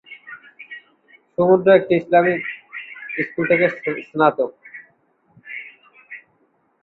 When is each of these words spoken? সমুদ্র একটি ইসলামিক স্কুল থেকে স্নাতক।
সমুদ্র 1.37 1.67
একটি 1.79 1.93
ইসলামিক 1.97 2.39
স্কুল 3.19 3.43
থেকে 3.51 3.65
স্নাতক। 4.07 4.51